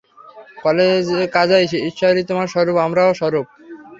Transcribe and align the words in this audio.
কাজেই 1.33 1.65
ঈশ্বরই 1.89 2.23
তোমার 2.29 2.47
স্বরূপ, 2.47 2.75
আমারও 2.77 3.13
স্বরূপ। 3.13 3.45